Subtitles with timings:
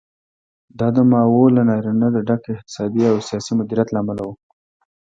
[0.79, 4.29] دا د ماوو له ناورینه د ډک اقتصادي او سیاسي مدیریت له امله و.